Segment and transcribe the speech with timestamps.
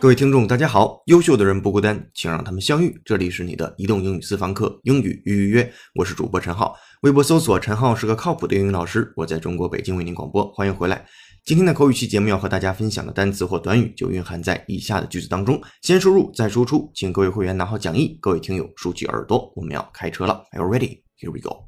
[0.00, 1.02] 各位听众，大家好！
[1.06, 3.02] 优秀的人不孤单，请让他们相遇。
[3.04, 6.76] 这里是你的移动英语私房课，英语预约，我是主播陈浩。
[7.00, 11.04] 微博搜索“陈浩是个靠谱的英语老师”，我在中国北京为您广播，欢迎回来。
[11.44, 20.44] 今天的口语期节目要和大家分享的单词或短语就蕴含在以下的句子当中，先输入再输出，请各位会员拿好讲义，各位听友竖起耳朵，我们要开车了。
[20.52, 21.02] Are you ready?
[21.18, 21.64] Here we go.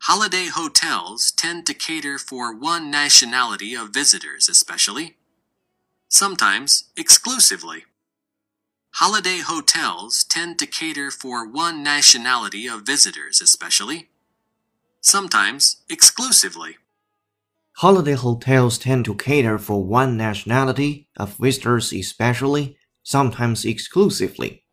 [0.00, 5.19] Holiday hotels tend to cater for one nationality of visitors, especially.
[6.09, 7.83] Sometimes exclusively.
[8.95, 14.07] Holiday hotels tend to cater for one nationality of visitors, especially.
[15.01, 16.77] Sometimes exclusively.
[17.79, 24.63] Holiday hotels tend to cater for one nationality of visitors, especially, sometimes exclusively.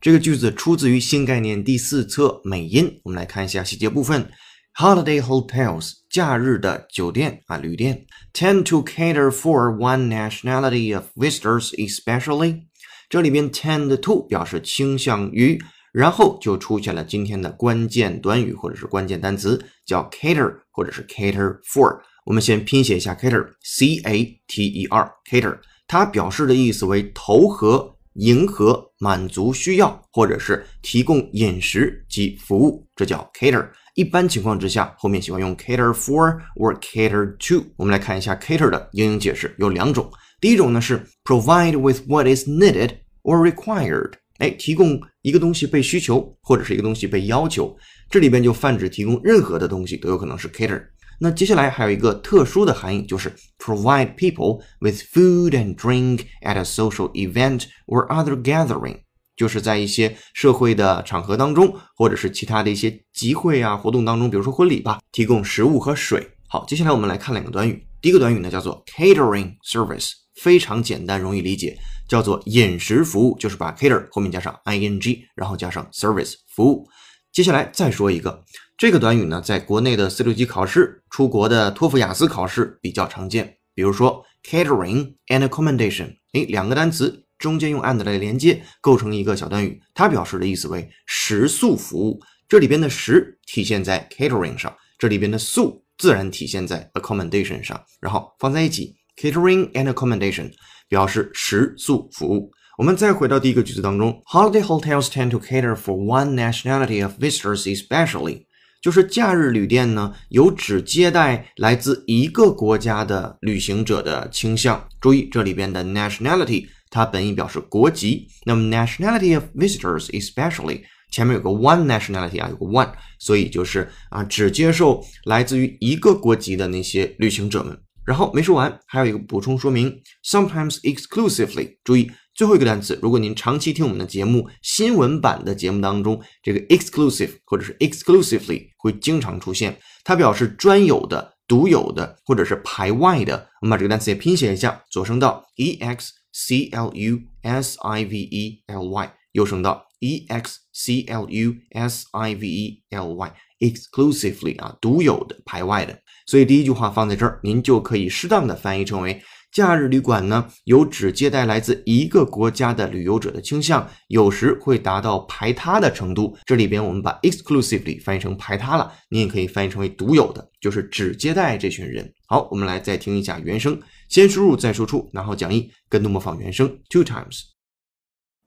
[0.00, 3.00] 这个句子出自于新概念第四册美音。
[3.02, 4.30] 我们来看一下细节部分。
[4.73, 12.63] Holiday hotels 假日的酒店啊旅店 tend to cater for one nationality of visitors, especially.
[13.09, 15.61] 这里边 tend to 表示倾向于，
[15.91, 21.99] 然后就出现了今天的关键短语或者是关键单词，叫 cater 或者是 cater for。
[22.25, 33.67] 我们先拼写一下 cater，c a t e r，cater，它表示的意思为投合、迎合、满足需要，或者是提供饮食及服务，这叫 cater。
[33.94, 37.64] 一般情况之下，后面喜欢用 cater for or cater to。
[37.76, 42.90] 我们来看一下 cater 的英英解释有两种，第一种呢是 provide with what is needed
[43.22, 47.76] or required，哎，提供一个东西被需求或者是一个东西被要求，
[48.10, 50.82] 这里边就泛指提供任何的东西都有可能是 cater。
[51.18, 58.98] 那接下来还有一个特殊的含义，就是 provide people with food and drink at a social event or other gathering，
[59.41, 66.29] 就是在一些社会的场合当中，或者是其他的一些集会啊活动当中，比如说婚礼吧，提供食物和水。
[66.47, 71.75] 好，接下来我们来看两个短语，第一个短语呢叫做 catering service，非常简单容易理解，
[72.07, 76.87] 叫做饮食服务，就是把 cater 后面加上 ing，然后加上 service 服务。
[77.31, 78.43] 接下来再说一个，
[78.77, 83.57] 这个短语呢，在国内的四六级考试、出国的托福、雅思考试比较常见。
[83.73, 92.21] 比如说 catering and accommodation，哎，两个单词中间用 and 来连接，构成一个小短语，它表示的意思为食宿服务。
[92.47, 100.51] 这里边的食体现在 catering 上，这里边的宿自然体现在 accommodation 上，然后放在一起，catering and accommodation
[100.87, 102.51] 表示食宿服务。
[102.77, 108.45] 我们再回到第一个句子当中，Holiday hotels tend to cater for one nationality of visitors especially，
[108.81, 114.87] 就是假日旅店呢有只接待来自一个国家的旅行者的倾向。
[114.99, 118.27] 注意这里边的 nationality，它本意表示国籍。
[118.45, 127.75] 那么 nationality of visitors especially 前面有个 one nationality 啊，有个 one，所以就是啊只接受来自于一个国籍的那些旅行者们。
[128.05, 132.11] 然后没说完，还有一个补充说明，sometimes exclusively，注意。
[132.33, 143.49] 最后一个单词，如果您长期听我们的节目，新闻版的节目当中，这个 exclusive 或者是 exclusively 会经常出现，它表示专有的、独有的或者是排外的。
[143.61, 151.27] 我们把这个单词也拼写一下，左声道 e x c l u s i v e l y，又升到 e x c l
[151.29, 156.01] u s i v e l y，exclusively 啊，独有的、排外的。
[156.25, 159.21] 所以第一句话放在这儿，您就可以适当的翻译成为。
[159.51, 166.37] 假日旅馆呢，有只接待来自一个国家的旅游者的倾向，有时会达到排他的程度。
[166.45, 172.13] 这里边我们把 exclusively 翻译成排他了，你也可以翻译成为独有的，就是只接待这群人。
[172.27, 173.77] 好，我们来再听一下原声，
[174.07, 177.51] 先输入再输出，然后讲义跟读模仿原声 two times。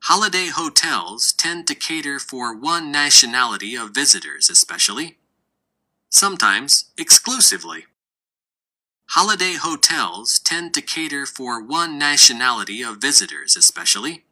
[0.00, 5.16] Holiday hotels tend to cater for one nationality of visitors, especially,
[6.10, 7.84] sometimes exclusively.
[9.14, 14.24] Holiday hotels tend to cater for one nationality of visitors especially.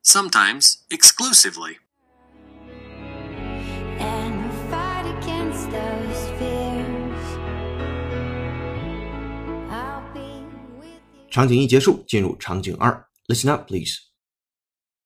[0.00, 1.80] Sometimes exclusively.
[13.28, 14.08] Listen up, please.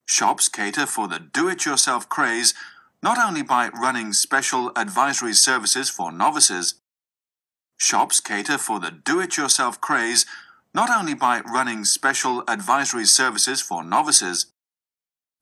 [0.07, 2.55] Shops cater for the do-it-yourself craze
[3.03, 6.77] not only by running special advisory services for novices,
[7.78, 10.26] Shops cater for the do-it-yourself craze
[10.74, 14.48] not only by running special advisory services for novices.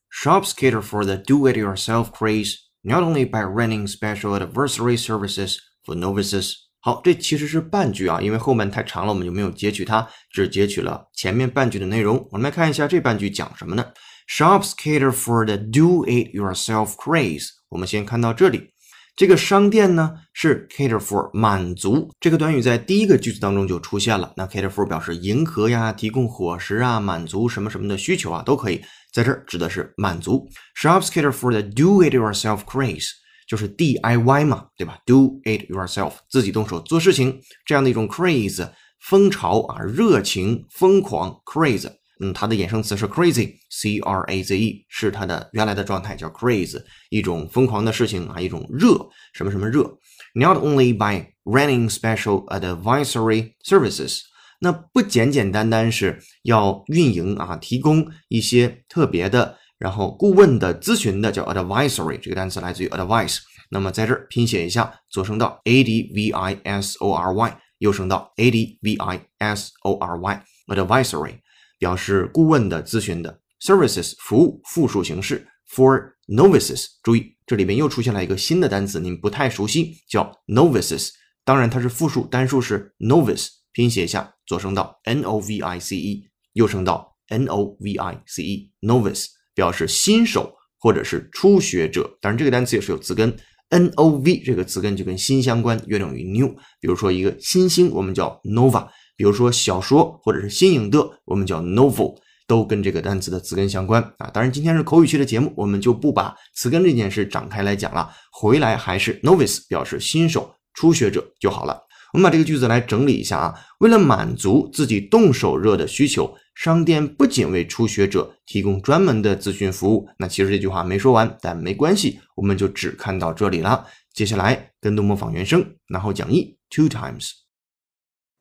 [0.09, 6.53] Shops cater for the do-it-yourself craze not only by running special advisory services for novices.
[6.79, 12.25] 好，这其实是半句啊，因为后面太长了，我们就没有截取它，只截取了前面半句的内容。
[12.31, 13.91] 我们来看一下这半句讲什么呢？
[14.29, 17.49] Shops cater for the do-it-yourself craze。
[17.69, 18.73] 我们先看到这里。
[19.14, 24.32] 这个商店呢是 cater for 满足这个短语在第一个句子当中就出现了。
[24.36, 28.82] 那 cater for 表示迎合呀、提供伙食啊、满足什么什么的需求啊，都可以
[29.12, 30.48] 在这儿指的是满足。
[30.80, 33.10] Shops cater for the do-it-yourself craze，
[33.46, 41.90] 就是 DIY 嘛，对吧？Do it yourself，自己动手做事情这样的一种 craze，风潮啊、热情、疯狂 craze。
[42.20, 49.98] 嗯，它的衍生词是 crazy，c r a z e，是它的原来的状态叫 craze，一种疯狂的事情啊，一种热，什么什么热。
[50.34, 54.20] Not only by running special advisory services，
[54.60, 63.38] 那不简简单单是要运营啊，提供一些特别的，然后顾问的咨询的叫 advisory，这个单词来自于 advice。
[63.70, 70.18] 那么在这儿拼写一下，左声道 a d v i s o r y，右声道 a d v i s o r
[70.20, 71.38] y，advisory。
[71.82, 76.87] 表示顾问的、咨询的 services 服务复数形式 for novices。
[77.02, 81.08] 注意，这里边又出现了一个新的单词，您不太熟悉，叫 novices。
[81.44, 83.49] 当然它是复数，单数是 novice。
[83.73, 92.17] 拼写一下，左声道 n o v i c e，右声道 n o v i c e，novice 表示新手或者是初学者。
[92.20, 93.37] 当然这个单词也是有词根
[93.70, 96.55] n o v 这个词根就跟新相关，约等于 new。
[96.81, 98.88] 比如说一个新星，我们叫 nova。
[99.16, 102.16] 比如说小说或者是新颖的，我们叫 novel，
[102.46, 104.30] 都跟这个单词的词根相关啊。
[104.32, 108.10] 当然，今天是口语区的节目，我们就不把词根这件事展开来讲了。
[108.32, 111.80] 回来还是 novice 表示新手、初学者就好了。
[112.12, 113.54] 我们把这个句子来整理一下啊。
[113.78, 120.06] 为了满足自己动手热的需求，商店不仅为初学者提供专门的咨询服务。
[120.18, 123.86] 那其实这句话没说完，但没关系，我们就只看到这里了。
[124.12, 127.30] 接下来跟读模仿原声，然后讲义 two times。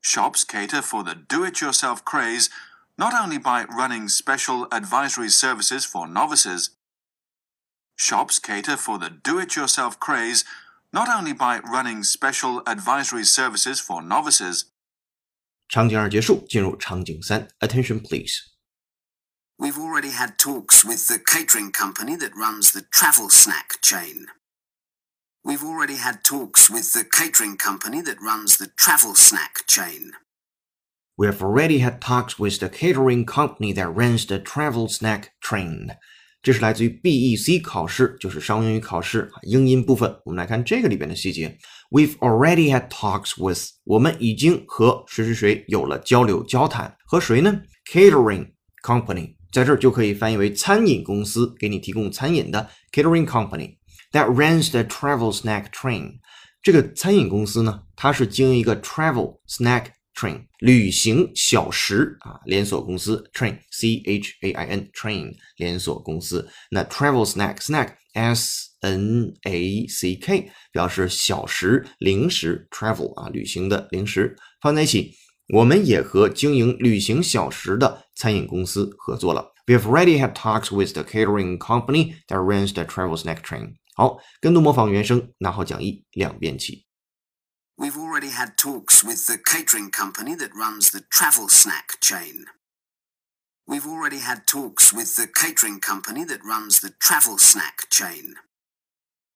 [0.01, 2.49] Shops cater for the do it yourself craze
[2.97, 6.71] not only by running special advisory services for novices.
[7.97, 10.45] Shops cater for the do it yourself craze
[10.93, 14.67] not only by running special advisory services for novices.
[15.69, 17.49] 场景二结束，进入场景三。
[17.59, 18.53] Attention, please.
[19.59, 24.27] We've already had talks with the catering company that runs the travel snack chain.
[25.43, 30.13] We've already had talks with the catering company that runs the travel snack chain.
[31.17, 35.97] We have already had talks with the catering company that runs the travel snack train.
[36.43, 40.21] 这是来自于 BEC 考试，就是商务英语考试英音部分。
[40.25, 41.59] 我们来看这个里边的细节。
[41.91, 46.97] We've already had talks with，我们已经和谁谁谁有了交流交谈。
[47.07, 47.63] 和谁呢？
[47.91, 48.53] Catering
[48.85, 53.79] company，在这儿就可以翻译为餐饮公司，给你提供餐饮的 catering company。
[54.13, 56.19] that runs the travel snack train。
[56.63, 66.49] 这个餐饮公司呢，它是经营一个 travel snack train 旅行小食啊连锁公司 train c h a i n train 连锁公司。
[66.71, 75.15] 那 travel snack snack s n a c k 表示小食零食 travel 啊旅行的零食放在一起。
[75.51, 79.53] 我们也和经营旅行小食的餐饮公司合作了。
[79.69, 83.75] We have already had talks with the catering company that runs the travel snack train.
[84.01, 86.87] 好，跟读模仿原声，拿好讲义，两遍起。
[87.77, 92.47] We've already had talks with the catering company that runs the travel snack chain.
[93.67, 98.35] We've already had talks with the catering company that runs the travel snack chain.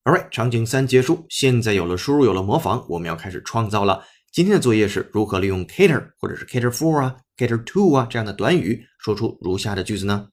[0.05, 4.07] Alright，场景三结束，现在有了输入，有了模仿，我们要开始创造了。
[4.33, 10.29] 今天的作业是如何利用 cater 或者是 cater for 啊、cater to 啊这样的短语，说出如下的句子呢？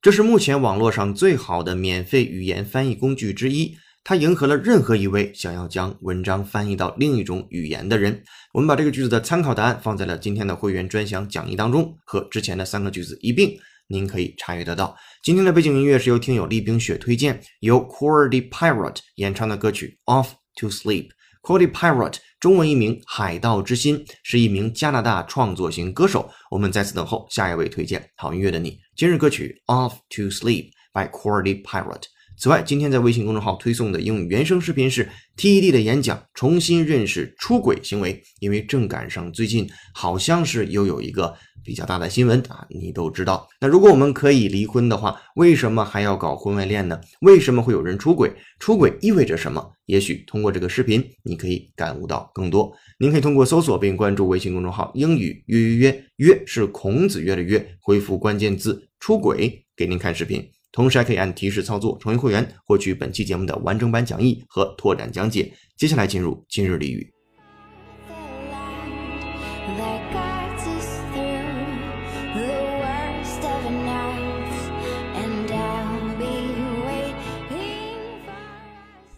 [0.00, 8.22] 这是目前网络上最好的免费语言翻译工具之一，它迎合了任何一位想要将文章翻译到另一种语言的人。
[8.54, 14.96] 我们把这个句子的参考答案放在了今天的会员专享讲义当中，和之前的三个句子一并，您可以查阅得到。
[15.24, 20.28] 今天的背景音乐是由听友厉冰雪推荐，由 Cordy Pirate 演唱的歌曲《Off
[20.60, 21.08] to Sleep》。
[21.42, 26.30] Cordy Pirate 中文译名《海盗之心》，是一名加拿大创作型歌手。
[26.52, 28.78] 我们在此等候下一位推荐好音乐的你。
[28.97, 32.05] 今日歌曲《Off to Sleep》by Cordy Pirate。
[32.40, 38.22] 此外，今天在微信公众号推送的英语原声视频是 TED 的演讲，重新认识出轨行为。
[38.38, 43.48] 因为正赶上最近好像是又有一个比较大的新闻啊，你都知道。
[43.60, 47.00] 那如果我们可以离婚的话，为什么还要搞婚外恋呢？
[47.22, 48.32] 为什么会有人出轨？
[48.60, 49.72] 出轨意味着什么？
[49.86, 52.72] 也许通过这个视频，你可以感悟到更多。
[53.00, 58.84] 您可以通过搜索并关注微信公众号“英语约约约”，约是孔子约的约，回复关键字。
[59.00, 65.52] 出轨给您看视频，同时还可以按提示操作成为会员，获取本期节目的完整版讲义和拓展讲解。
[65.76, 67.12] 接下来进入今日俚语。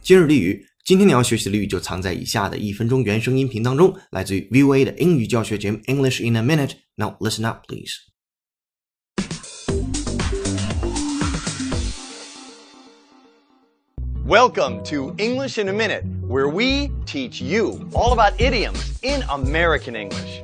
[0.03, 0.67] 今日俚语。
[0.83, 6.73] 今天你要学习的俚语就藏在以下的一分钟原声音频当中，来自于 VOA 的英语教学节目 English in a Minute。
[6.97, 8.10] Now listen up, please.
[14.31, 19.97] Welcome to English in a Minute, where we teach you all about idioms in American
[19.97, 20.43] English.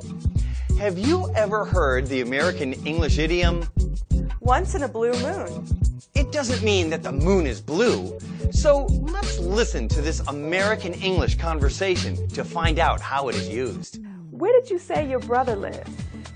[0.76, 3.64] Have you ever heard the American English idiom?
[4.40, 5.64] Once in a blue moon.
[6.16, 8.19] It doesn't mean that the moon is blue.
[8.50, 14.00] So let's listen to this American English conversation to find out how it is used.
[14.33, 15.88] Where did you say your brother lives?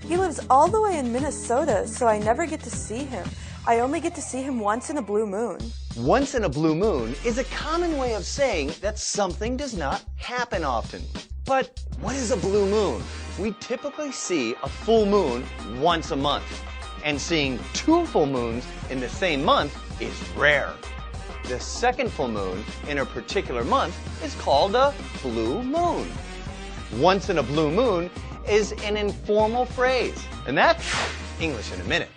[0.06, 3.28] He lives all the way in Minnesota, so I never get to see him.
[3.66, 5.58] I only get to see him once in a blue moon.
[6.04, 10.02] Once in a blue moon is a common way of saying that something does not
[10.16, 11.02] happen often.
[11.44, 13.02] But what is a blue moon?
[13.38, 15.44] We typically see a full moon
[15.78, 16.64] once a month.
[17.04, 20.72] And seeing two full moons in the same month is rare.
[21.48, 26.10] The second full moon in a particular month is called a blue moon.
[26.96, 28.08] Once in a blue moon
[28.48, 30.24] is an informal phrase.
[30.46, 30.82] And that's
[31.40, 32.08] English in a minute.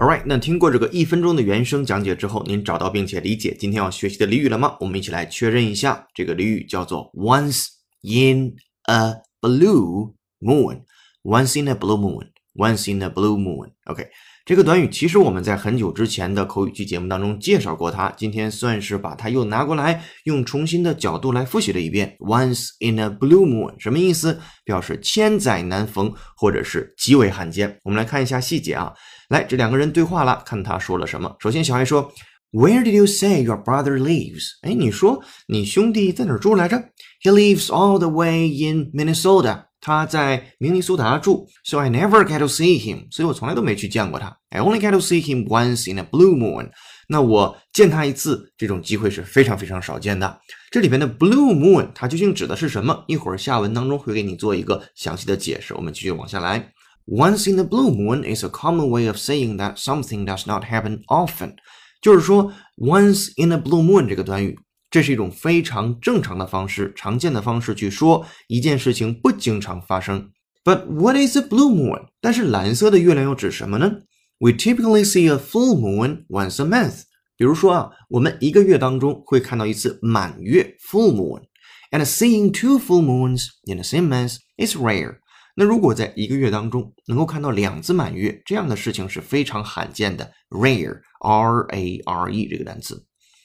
[0.00, 4.74] Alright，那听过这个一分钟的原声讲解之后，您找到并且理解今天要学习的俚语了吗？
[4.80, 7.66] 我们一起来确认一下，这个俚语叫做 “once
[8.00, 10.84] in a blue moon”。
[11.22, 12.28] Once in a blue moon.
[12.54, 13.72] Once in a blue moon.
[13.84, 14.08] OK，
[14.46, 22.16] 这个短语其实我们在很久之前的口语剧节目当中介绍过它，今天算是把它又拿过来，用重新的角度来复习了一遍。
[22.18, 24.40] Once in a blue moon 什么意思？
[24.64, 27.78] 表示千载难逢，或者是极为罕见。
[27.84, 28.92] 我们来看一下细节啊。
[29.28, 31.36] 来，这两个人对话了，看他说了什么。
[31.38, 32.10] 首先，小爱说
[32.50, 36.76] ：“Where did you say your brother lives？” 哎，你说你兄弟在哪儿住来着
[37.22, 39.66] ？He lives all the way in Minnesota。
[39.80, 41.48] 他在明尼苏达住。
[41.64, 43.06] So I never get to see him。
[43.10, 44.36] 所以我从来都没去见过他。
[44.50, 46.70] I only get to see him once in a blue moon。
[47.08, 50.40] 那我见他一次，这种机会是非常非常少见的。
[50.70, 53.04] 这里边的 blue moon 它究竟指的是什么？
[53.08, 55.74] 一会儿下文当中会给你做一个详细的解释。
[55.74, 56.72] 我们继续往下来。
[57.06, 61.02] Once in a blue moon is a common way of saying that something does not happen
[61.06, 61.54] often。
[62.00, 64.56] 就是说，once in a blue moon 这个短语，
[64.90, 70.30] 这是一种非常正常的方式、常见的方式去说一件事情不经常发生。
[70.64, 72.08] But what is a blue moon？
[72.20, 74.00] 但是蓝色的月亮又指什么呢
[74.38, 77.02] ？We typically see a full moon once a month。
[77.36, 85.18] 比如说啊，我们一个月当中会看到一次满月 （full moon），and seeing two full moons in the same month is rare。
[85.56, 93.04] 那如果在一个月当中能够看到两次满月，这样的事情是非常罕见的，rare，r a r e 这个单词。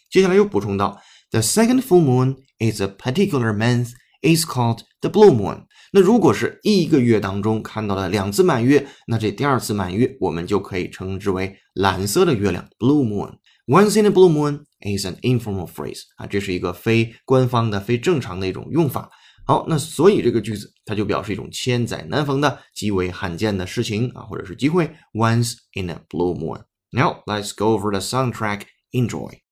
[0.10, 1.02] 接下来又补充到
[1.36, 3.90] ，the second full moon is a particular month
[4.22, 5.66] is called the blue moon。
[5.92, 13.34] 那如果是一个月当中看到了两次满月，那这第二次满月我们就可以称之为蓝色的月亮，blue moon。
[13.68, 19.10] Once in a blue moon is an informal phrase 啊，这是一个非官方的、非正常的一种用法。
[19.46, 24.90] 好，那所以这个句子它就表示一种千载难逢的、极为罕见的事情啊，或者是机会。
[25.14, 26.64] Once in a blue moon.
[26.92, 28.62] Now let's go over the soundtrack.
[28.92, 29.45] Enjoy.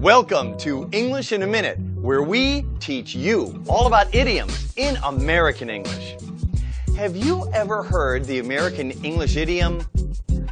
[0.00, 5.68] Welcome to English in a Minute, where we teach you all about idioms in American
[5.68, 6.14] English.
[6.96, 9.84] Have you ever heard the American English idiom?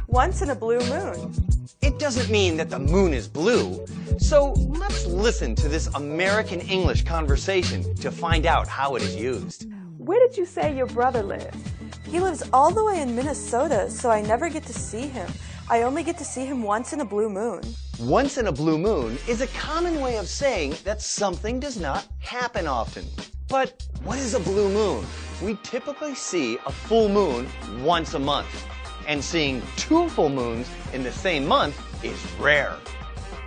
[0.07, 1.33] Once in a blue moon.
[1.81, 3.85] It doesn't mean that the moon is blue.
[4.19, 9.65] So let's listen to this American English conversation to find out how it is used.
[9.97, 11.57] Where did you say your brother lives?
[12.03, 15.31] He lives all the way in Minnesota, so I never get to see him.
[15.69, 17.61] I only get to see him once in a blue moon.
[18.00, 22.06] Once in a blue moon is a common way of saying that something does not
[22.20, 23.04] happen often.
[23.48, 25.04] But what is a blue moon?
[25.42, 27.46] We typically see a full moon
[27.82, 28.66] once a month
[29.06, 32.76] and seeing two full moons in the same month is rare.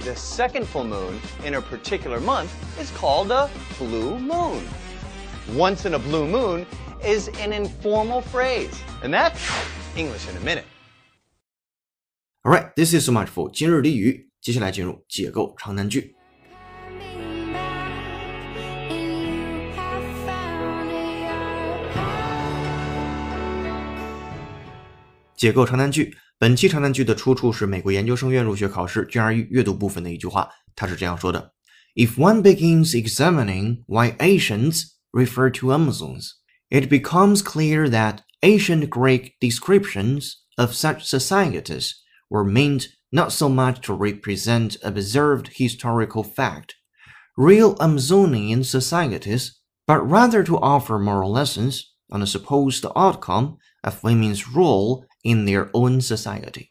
[0.02, 4.64] The second full moon in a particular month is called a blue moon.
[5.54, 6.66] Once in a blue moon
[7.04, 9.40] is an informal phrase, and that's
[9.96, 10.66] English in a minute.
[12.46, 14.29] Alright, this is so much for 今日俚语。
[14.41, 16.15] 接下来进入解构长难句。
[25.37, 26.17] 解构长难句。
[26.39, 31.53] 本期长难句的出处是美国研究生院入学考试 GRE 阅读部分的一句话，它是这样说的
[31.95, 36.31] ：If one begins examining why ancients refer to Amazons,
[36.71, 41.93] it becomes clear that ancient Greek descriptions of such societies
[42.31, 46.75] were meant not so much to represent observed historical fact,
[47.37, 54.49] real Amazonian societies, but rather to offer moral lessons on the supposed outcome of women's
[54.49, 56.71] role in their own society。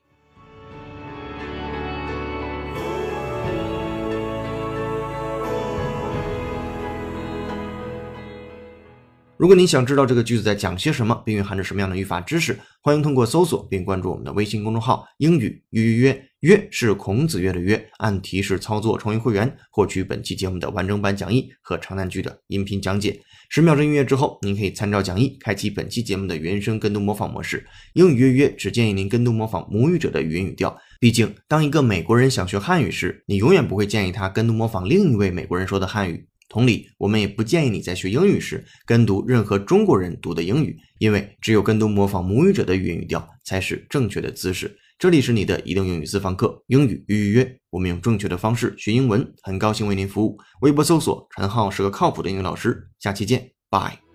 [9.39, 17.81] 如果您想知道这个句子在讲些什么，并蕴含着什么样的语法知识，欢迎通过搜索并关注我们的微信公众号“英语约约约”，约是孔子约的约。
[17.99, 23.17] 按提示操作成为会员，获取本期节目的完整版讲义和长难句的音频讲解。
[23.47, 27.65] 十秒钟音乐之后，您可以参照讲义开启本期节目的原声跟读模仿模式。
[27.93, 36.27] 英语约约只建议您跟读模仿母语者的语音语调，毕竟当一个美国人想学汉语时，你永远不会建议他跟读模仿另一位美国人说的汉语。
[36.49, 44.75] 同理，我们也不建议你在学英语时跟读任何中国人读的英语，因为只有跟读模仿母语者的语音语调才是正确的姿势。
[44.97, 49.25] 这里是你的移动英语私房课，英语预约，我们用正确的方式学英文。
[49.43, 52.89] 很高兴为您服务，微博搜索陈浩是个靠谱的英语老师。
[52.99, 54.08] 下期见，拜。